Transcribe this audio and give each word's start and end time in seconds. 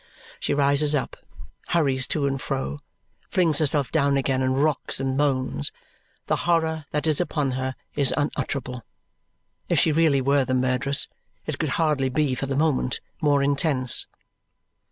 She 0.39 0.55
rises 0.55 0.95
up, 0.95 1.15
hurries 1.67 2.07
to 2.07 2.25
and 2.25 2.41
fro, 2.41 2.79
flings 3.29 3.59
herself 3.59 3.91
down 3.91 4.17
again, 4.17 4.41
and 4.41 4.57
rocks 4.57 4.99
and 4.99 5.15
moans. 5.15 5.71
The 6.25 6.37
horror 6.37 6.85
that 6.89 7.05
is 7.05 7.21
upon 7.21 7.51
her 7.51 7.75
is 7.93 8.11
unutterable. 8.17 8.81
If 9.69 9.77
she 9.79 9.91
really 9.91 10.19
were 10.19 10.43
the 10.43 10.55
murderess, 10.55 11.07
it 11.45 11.59
could 11.59 11.69
hardly 11.77 12.09
be, 12.09 12.33
for 12.33 12.47
the 12.47 12.55
moment, 12.55 12.99
more 13.21 13.43
intense. 13.43 14.07